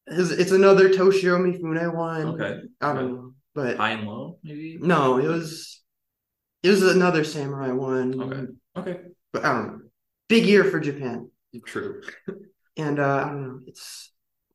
[0.07, 2.27] it's, it's another Toshiro Mifune one.
[2.39, 2.61] Okay.
[2.81, 4.77] I don't know, but High and low, maybe.
[4.79, 5.81] no, it was
[6.63, 8.19] it was another samurai one.
[8.21, 8.51] Okay.
[8.91, 8.99] Okay.
[9.33, 9.79] but I don't know.
[10.29, 11.29] Big year for Japan.
[11.65, 12.01] True.
[12.77, 14.11] And uh, I don't know, it's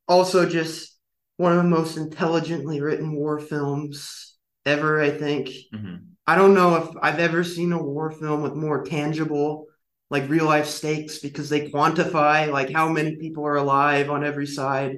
[0.07, 0.97] also just
[1.37, 5.49] one of the most intelligently written war films ever, I think.
[5.71, 9.67] hmm I don't know if I've ever seen a war film with more tangible,
[10.09, 14.47] like real life stakes because they quantify like how many people are alive on every
[14.47, 14.97] side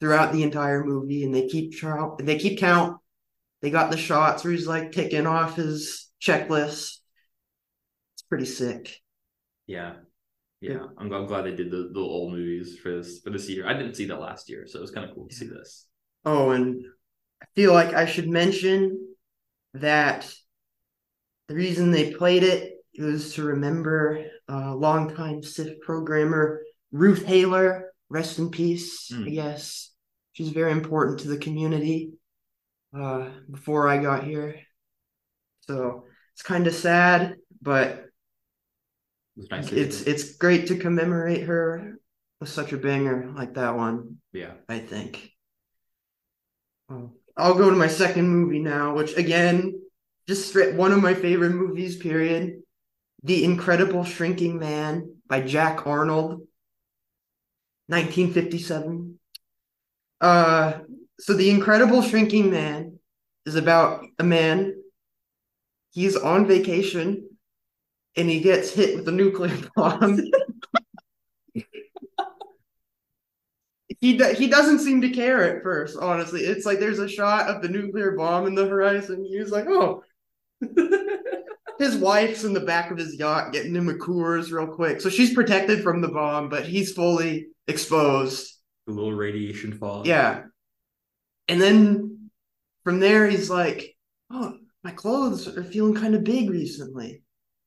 [0.00, 1.74] throughout the entire movie and they keep
[2.20, 2.98] they keep count.
[3.62, 6.98] They got the shots where he's like ticking off his checklist.
[8.14, 9.00] It's pretty sick.
[9.66, 10.03] Yeah.
[10.72, 10.86] Yeah.
[10.98, 13.66] I'm, I'm glad they did the, the old movies for this for this year.
[13.66, 15.86] I didn't see that last year, so it was kind of cool to see this.
[16.24, 16.82] Oh, and
[17.42, 19.14] I feel like I should mention
[19.74, 20.32] that
[21.48, 28.38] the reason they played it was to remember uh, longtime SIFF programmer Ruth Haler, rest
[28.38, 29.26] in peace, Mm.
[29.26, 29.90] I guess.
[30.32, 32.12] She's very important to the community
[32.96, 34.56] uh, before I got here.
[35.62, 38.03] So it's kind of sad, but
[39.36, 39.72] It nice.
[39.72, 40.10] it's see.
[40.10, 41.98] it's great to commemorate her
[42.40, 44.18] with such a banger like that one.
[44.32, 44.52] yeah.
[44.68, 45.30] I think.
[46.88, 49.80] Um, I'll go to my second movie now, which again
[50.28, 52.62] just one of my favorite movies, period.
[53.22, 56.46] The Incredible Shrinking Man by Jack Arnold,
[57.86, 59.18] 1957.
[60.20, 60.72] Uh,
[61.18, 62.98] so The Incredible Shrinking Man
[63.46, 64.74] is about a man.
[65.92, 67.28] He's on vacation
[68.16, 70.20] and he gets hit with a nuclear bomb.
[74.00, 75.98] he do, he doesn't seem to care at first.
[75.98, 79.24] Honestly, it's like there's a shot of the nuclear bomb in the horizon.
[79.24, 80.02] He's like, oh.
[81.78, 85.08] his wife's in the back of his yacht getting him a Coors real quick, so
[85.08, 88.52] she's protected from the bomb, but he's fully exposed.
[88.88, 90.06] A little radiation fall.
[90.06, 90.44] Yeah,
[91.48, 92.30] and then
[92.84, 93.96] from there he's like,
[94.30, 97.23] oh, my clothes are feeling kind of big recently.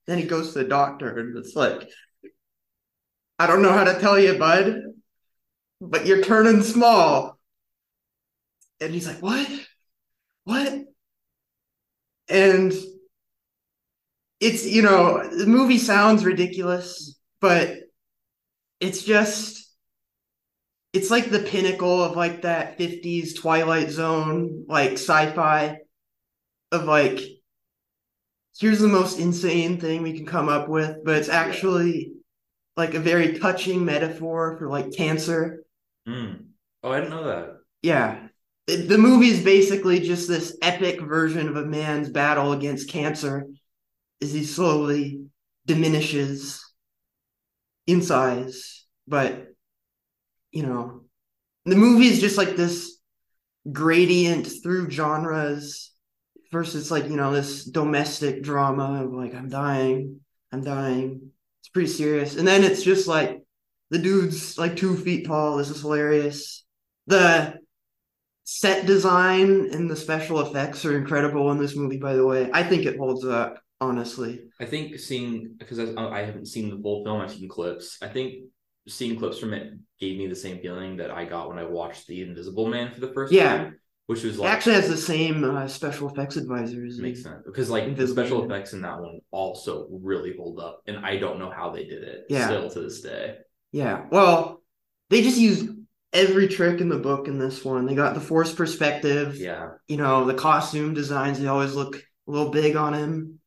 [0.07, 1.89] Then he goes to the doctor, and it's like,
[3.39, 4.81] I don't know how to tell you, bud
[5.81, 7.37] but you're turning small.
[8.79, 9.49] And he's like, What?
[10.43, 10.85] What?
[12.29, 12.73] And
[14.39, 17.75] it's, you know, the movie sounds ridiculous, but
[18.79, 19.71] it's just,
[20.93, 25.77] it's like the pinnacle of like that 50s Twilight Zone, like sci fi,
[26.71, 27.19] of like,
[28.59, 32.13] here's the most insane thing we can come up with, but it's actually
[32.75, 35.63] like a very touching metaphor for like cancer
[36.07, 36.45] Mm.
[36.83, 37.57] Oh, I didn't know that.
[37.81, 38.27] Yeah.
[38.65, 43.45] It, the movie is basically just this epic version of a man's battle against cancer
[44.21, 45.25] as he slowly
[45.65, 46.63] diminishes
[47.85, 48.85] in size.
[49.07, 49.47] But,
[50.51, 51.01] you know,
[51.65, 52.97] the movie is just like this
[53.71, 55.91] gradient through genres
[56.51, 61.31] versus like, you know, this domestic drama of like, I'm dying, I'm dying.
[61.61, 62.35] It's pretty serious.
[62.35, 63.43] And then it's just like,
[63.89, 65.57] the dude's like two feet tall.
[65.57, 66.65] This is hilarious.
[67.07, 67.55] The
[68.43, 72.49] set design and the special effects are incredible in this movie, by the way.
[72.53, 74.41] I think it holds up, honestly.
[74.59, 77.97] I think seeing, because I, I haven't seen the full film, I've seen clips.
[78.01, 78.45] I think
[78.87, 82.07] seeing clips from it gave me the same feeling that I got when I watched
[82.07, 83.57] The Invisible Man for the first yeah.
[83.57, 83.79] time.
[84.07, 86.97] Which was like actually has the same uh, special effects advisors.
[86.97, 91.05] Makes sense because like the special effects in that one also really hold up, and
[91.05, 92.25] I don't know how they did it.
[92.29, 92.45] Yeah.
[92.45, 93.35] still to this day.
[93.73, 94.05] Yeah.
[94.09, 94.63] Well,
[95.09, 95.69] they just used
[96.13, 97.85] every trick in the book in this one.
[97.85, 99.35] They got the force perspective.
[99.35, 99.71] Yeah.
[99.89, 103.39] You know, the costume designs, they always look a little big on him.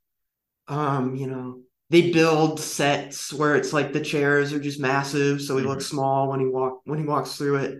[0.69, 5.57] Um, you know, they build sets where it's like the chairs are just massive, so
[5.57, 5.71] he mm-hmm.
[5.71, 7.79] looks small when he walk when he walks through it.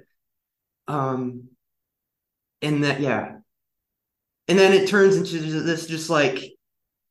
[0.89, 1.51] Um
[2.63, 3.37] and that yeah.
[4.49, 6.53] And then it turns into this just like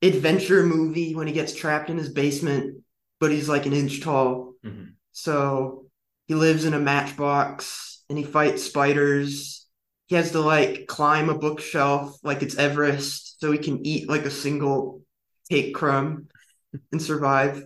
[0.02, 2.84] adventure movie when he gets trapped in his basement,
[3.20, 4.54] but he's like an inch tall.
[4.66, 4.92] Mm-hmm.
[5.12, 5.86] So
[6.28, 9.68] he lives in a matchbox and he fights spiders.
[10.08, 14.26] He has to like climb a bookshelf like it's Everest so he can eat like
[14.26, 15.02] a single
[15.50, 16.28] cake crumb
[16.92, 17.64] and survive.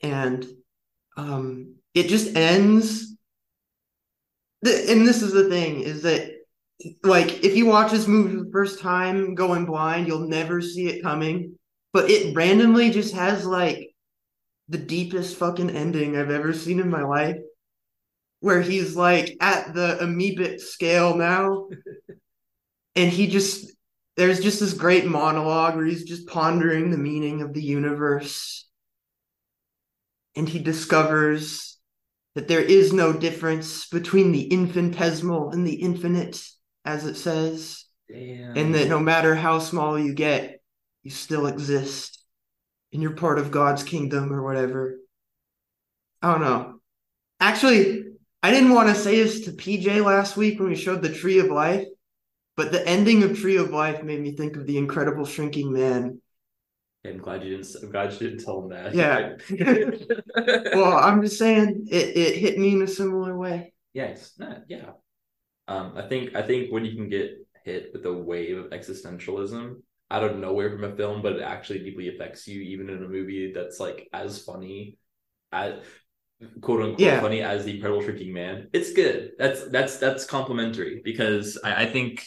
[0.00, 0.46] And
[1.16, 3.16] um it just ends
[4.62, 6.30] the, and this is the thing is that
[7.02, 10.88] like if you watch this movie for the first time going blind you'll never see
[10.88, 11.58] it coming
[11.92, 13.88] but it randomly just has like
[14.68, 17.36] the deepest fucking ending I've ever seen in my life,
[18.40, 21.68] where he's like at the amoebic scale now,
[22.94, 23.72] and he just
[24.16, 28.68] there's just this great monologue where he's just pondering the meaning of the universe,
[30.36, 31.77] and he discovers
[32.34, 36.40] that there is no difference between the infinitesimal and the infinite,
[36.84, 38.56] as it says, Damn.
[38.56, 40.60] and that no matter how small you get,
[41.02, 42.22] you still exist
[42.92, 44.98] and you're part of God's kingdom or whatever.
[46.22, 46.80] I don't know.
[47.40, 48.04] Actually,
[48.42, 51.38] I didn't want to say this to PJ last week when we showed the Tree
[51.38, 51.86] of Life,
[52.56, 56.20] but the ending of Tree of Life made me think of the Incredible Shrinking Man.
[57.06, 57.74] I'm glad you didn't.
[57.82, 58.94] I'm glad you didn't tell him that.
[58.94, 60.74] Yeah.
[60.74, 62.16] well, I'm just saying it.
[62.16, 63.72] It hit me in a similar way.
[63.92, 64.38] Yes.
[64.68, 64.90] Yeah.
[65.68, 65.92] Um.
[65.96, 66.34] I think.
[66.34, 69.76] I think when you can get hit with a wave of existentialism,
[70.10, 73.08] out of nowhere from a film, but it actually deeply affects you, even in a
[73.08, 74.98] movie that's like as funny
[75.52, 75.80] as
[76.60, 77.20] quote unquote yeah.
[77.20, 78.68] funny as the Incredible Shrinking Man.
[78.72, 79.32] It's good.
[79.38, 82.26] That's that's that's complimentary because I, I think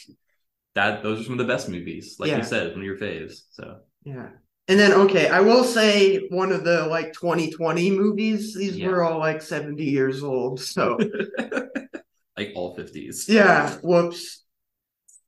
[0.74, 2.38] that those are some of the best movies, like yeah.
[2.38, 3.42] you said, one of your faves.
[3.50, 4.28] So yeah.
[4.68, 8.88] And then okay, I will say one of the like 2020 movies, these yeah.
[8.88, 10.60] were all like 70 years old.
[10.60, 10.98] So
[12.36, 13.28] like all 50s.
[13.28, 13.74] Yeah.
[13.82, 14.44] Whoops.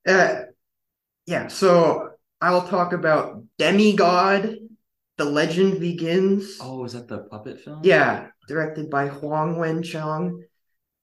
[0.06, 0.42] Uh
[1.26, 2.10] yeah, so
[2.40, 4.58] I'll talk about Demigod,
[5.16, 6.58] The Legend Begins.
[6.60, 7.80] Oh, is that the puppet film?
[7.82, 10.42] Yeah, directed by Huang Wenchang.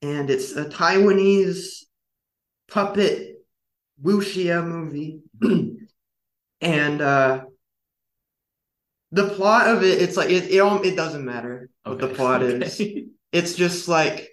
[0.03, 1.85] And it's a Taiwanese
[2.69, 3.43] puppet
[4.01, 5.21] wuxia movie.
[6.61, 7.45] and uh
[9.11, 12.43] the plot of it it's like it it, it doesn't matter what the Okay, plot
[12.43, 12.81] is.
[13.31, 14.29] It's just like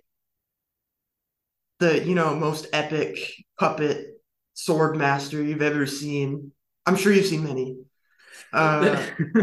[1.79, 3.19] the you know most epic
[3.59, 4.07] puppet
[4.55, 6.53] sword master you've ever seen.
[6.87, 7.79] I'm sure you've seen many.
[8.53, 9.05] Uh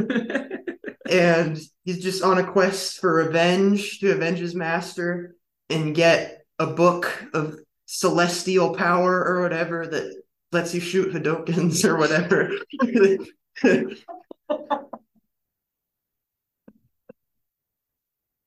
[1.09, 5.35] and he's just on a quest for revenge to avenge his master
[5.69, 10.21] and get a book of celestial power or whatever that
[10.51, 12.51] lets you shoot Hadokens or whatever.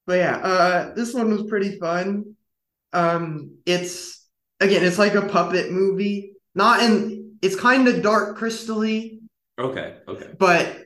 [0.08, 2.34] but yeah, uh, this one was pretty fun.
[2.94, 4.26] Um, it's
[4.58, 7.36] again, it's like a puppet movie, not in.
[7.42, 9.18] It's kind of dark crystally,
[9.60, 10.30] okay, okay.
[10.38, 10.78] but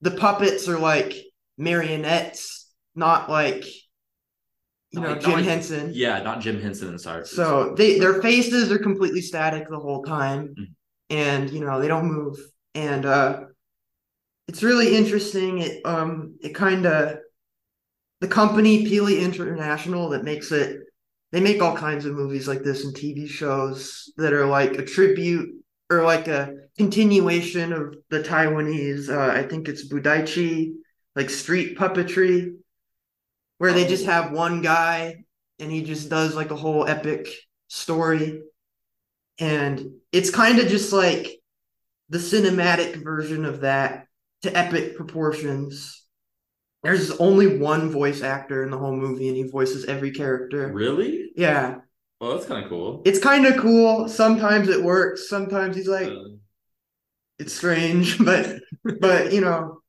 [0.00, 1.14] the puppets are like
[1.56, 3.64] marionettes, not like
[4.90, 5.90] you Not know like- Jim like- Henson.
[5.94, 7.28] Yeah, not Jim Henson and Sarge.
[7.28, 10.66] So they their faces are completely static the whole time, Mhm.
[11.08, 12.36] and you know they don't move,
[12.74, 13.44] and uh,
[14.48, 15.58] it's really interesting.
[15.58, 17.18] It um it kind of
[18.22, 20.78] the company Pili International that makes it.
[21.32, 24.84] They make all kinds of movies like this and TV shows that are like a
[24.84, 25.50] tribute
[25.90, 29.08] or like a continuation of the Taiwanese.
[29.08, 30.74] Uh, I think it's Budaixi,
[31.16, 32.54] like street puppetry,
[33.58, 35.24] where they just have one guy
[35.58, 37.26] and he just does like a whole epic
[37.66, 38.40] story.
[39.40, 41.40] And it's kind of just like
[42.08, 44.06] the cinematic version of that
[44.42, 46.01] to epic proportions.
[46.82, 50.68] There's only one voice actor in the whole movie, and he voices every character.
[50.72, 51.30] really?
[51.36, 51.80] Yeah,
[52.20, 53.02] Well, that's kind of cool.
[53.04, 54.08] it's kind of cool.
[54.08, 55.28] Sometimes it works.
[55.28, 56.36] Sometimes he's like, Uh,
[57.38, 58.60] it's strange, but
[59.00, 59.80] but you know,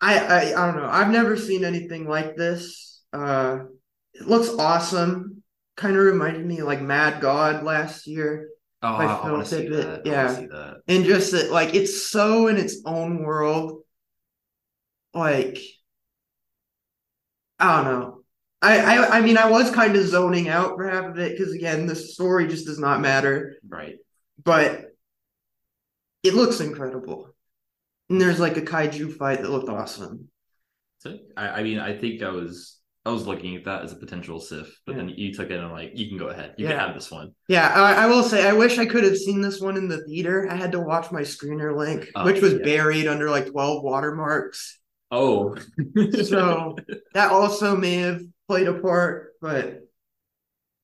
[0.00, 0.88] I I I don't know.
[0.88, 3.02] I've never seen anything like this.
[3.12, 3.60] Uh,
[4.14, 5.42] it looks awesome.
[5.76, 8.48] Kind of reminded me of like Mad God last year,
[8.82, 10.06] oh, by I, want to see Tippett, that.
[10.06, 10.34] Yeah.
[10.36, 10.80] see that.
[10.88, 13.82] and just that like it's so in its own world.
[15.14, 15.58] Like,
[17.58, 18.16] I don't know.
[18.62, 21.54] I I I mean, I was kind of zoning out for half of it because
[21.54, 23.56] again, the story just does not matter.
[23.66, 23.96] Right.
[24.42, 24.86] but
[26.22, 27.30] it looks incredible.
[28.10, 30.28] And there's like a kaiju fight that looked awesome.
[30.98, 33.96] So, I, I mean, I think I was I was looking at that as a
[33.96, 36.54] potential SIFF, but then you took it and I'm like, you can go ahead.
[36.58, 36.72] You Yeah.
[36.72, 37.34] can have this one.
[37.48, 40.04] Yeah, I, I will say I wish I could have seen this one in the
[40.04, 40.46] theater.
[40.50, 42.58] I had to watch my screener link, Oh, which was yeah.
[42.64, 44.78] buried under like 12 watermarks.
[45.10, 45.56] Oh.
[46.24, 46.76] So
[47.14, 49.80] that also may have played a part, but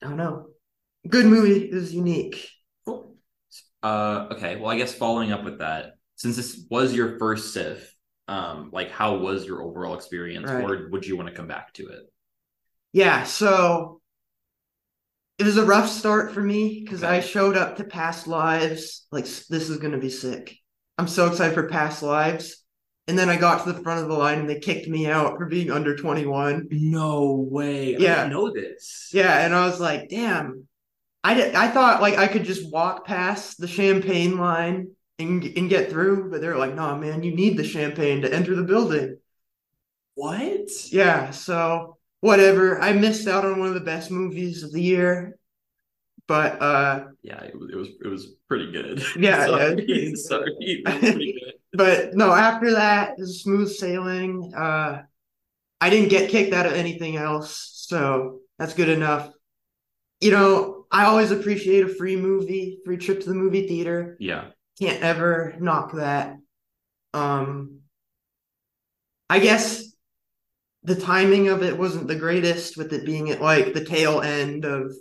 [0.03, 0.47] I don't know.
[1.09, 2.49] Good movie It was unique.
[2.85, 3.15] Cool.
[3.83, 4.57] Uh, okay.
[4.57, 7.95] Well, I guess following up with that, since this was your first SIFF,
[8.29, 10.65] um, like how was your overall experience, Right.
[10.65, 12.01] or would you want to come back to it?
[12.93, 14.01] Yeah, so
[15.39, 19.25] it was a rough start for me because I showed up to Past Lives like
[19.27, 20.57] this is gonna be sick.
[20.99, 22.65] I'm so excited for Past Lives,
[23.09, 25.37] and then I got to the front of the line and they kicked me out
[25.37, 26.69] for being under 21.
[26.71, 27.95] No way.
[27.97, 28.17] I Yeah.
[28.17, 29.11] didn't know this.
[29.13, 30.67] Yeah, and I was like, damn.
[31.23, 35.69] I did, I thought like I could just walk past the champagne line and and
[35.69, 39.17] get through, but they're like, no, man, you need the champagne to enter the building.
[40.15, 40.69] What?
[40.93, 42.81] Yeah, so whatever.
[42.81, 45.37] I missed out on one of the best movies of the year,
[46.27, 47.05] but uh.
[47.23, 49.03] Yeah, it was it was, it was pretty good.
[49.19, 50.83] Yeah, sorry, yeah, sorry.
[50.85, 51.55] Pretty good.
[51.73, 54.53] but no, after that, smooth sailing.
[54.57, 55.03] Uh,
[55.81, 59.31] I didn't get kicked out of anything else, so that's good enough.
[60.21, 64.17] You know, I always appreciate a free movie, free trip to the movie theater.
[64.19, 64.47] Yeah.
[64.81, 66.37] Can't ever knock that.
[67.13, 67.81] Um,
[69.29, 69.85] I guess
[70.85, 74.65] the timing of it wasn't the greatest, with it being at like the tail end
[74.65, 74.93] of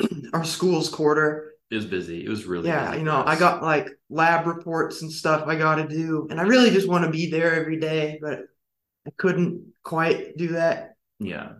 [0.32, 1.52] our school's quarter.
[1.70, 2.24] It was busy.
[2.24, 5.56] It was really Yeah, busy you know, I got like lab reports and stuff I
[5.56, 8.40] got to do, and I really just want to be there every day, but
[9.06, 10.94] I couldn't quite do that.
[11.18, 11.52] Yeah.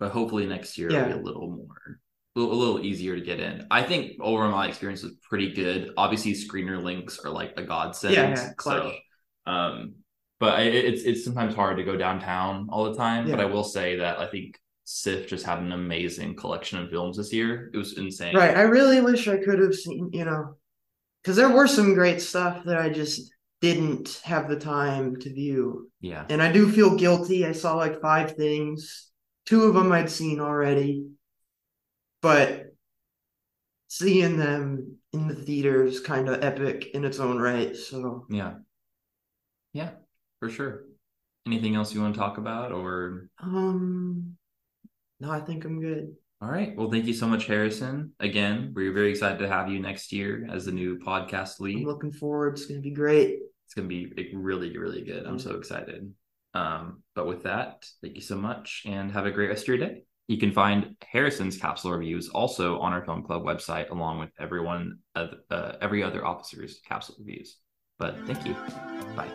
[0.00, 1.06] But hopefully next year Yeah.
[1.06, 2.00] it'll be a little more
[2.36, 3.66] a little, a little easier to get in.
[3.70, 5.92] I think overall my experience was pretty good.
[5.96, 8.14] Obviously screener links are like a godsend.
[8.14, 8.94] Yeah, yeah, clutch.
[9.46, 9.94] So um
[10.40, 13.30] but I, it's it's sometimes hard to go downtown all the time.
[13.30, 17.16] But I will say that I think SIFF just had an amazing collection of films
[17.16, 17.70] this year.
[17.72, 18.36] It was insane.
[18.36, 18.56] Right.
[18.56, 20.56] I really wish I could have seen, you know,
[21.22, 23.32] because there were some great stuff that I just
[23.62, 25.90] didn't have the time to view.
[26.00, 26.26] Yeah.
[26.28, 27.46] And I do feel guilty.
[27.46, 29.10] I saw like five things,
[29.46, 31.06] two of them I'd seen already,
[32.20, 32.66] but
[33.88, 37.74] seeing them in the theater is kind of epic in its own right.
[37.74, 38.54] So, Yeah.
[39.72, 39.90] Yeah,
[40.40, 40.84] for sure.
[41.46, 44.36] Anything else you want to talk about or um,
[45.20, 46.14] no, I think I'm good.
[46.42, 46.76] All right.
[46.76, 48.12] Well, thank you so much, Harrison.
[48.20, 51.78] Again, we're very excited to have you next year as the new podcast lead.
[51.78, 52.54] I'm looking forward.
[52.54, 53.38] It's going to be great.
[53.64, 55.24] It's going to be really, really good.
[55.26, 56.12] I'm so excited.
[56.52, 59.78] Um, but with that, thank you so much and have a great rest of your
[59.78, 60.04] day.
[60.28, 64.98] You can find Harrison's capsule reviews also on our film club website, along with everyone,
[65.14, 65.28] uh,
[65.80, 67.58] every other officer's capsule reviews.
[67.98, 68.54] But thank you.
[69.16, 69.30] Bye.